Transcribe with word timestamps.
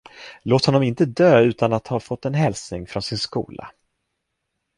Låt 0.43 0.65
honom 0.65 0.83
inte 0.83 1.05
dö 1.05 1.41
utan 1.41 1.73
att 1.73 1.87
ha 1.87 1.99
fått 1.99 2.25
en 2.25 2.33
hälsning 2.33 2.87
från 2.87 3.03
sin 3.03 3.17
skola! 3.17 3.71